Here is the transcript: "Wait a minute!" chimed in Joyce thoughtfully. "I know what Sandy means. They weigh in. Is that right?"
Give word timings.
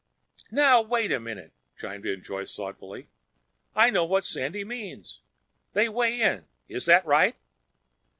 "Wait 0.51 1.11
a 1.11 1.19
minute!" 1.19 1.53
chimed 1.77 2.07
in 2.07 2.23
Joyce 2.23 2.55
thoughtfully. 2.55 3.07
"I 3.75 3.91
know 3.91 4.03
what 4.03 4.25
Sandy 4.25 4.63
means. 4.65 5.21
They 5.73 5.89
weigh 5.89 6.21
in. 6.21 6.45
Is 6.67 6.87
that 6.87 7.05
right?" 7.05 7.35